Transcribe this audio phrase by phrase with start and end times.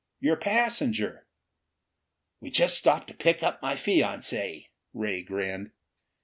[0.19, 1.27] Your passenger"
[2.41, 5.73] "We just stopped to pick up my fiancee," Ray grinned.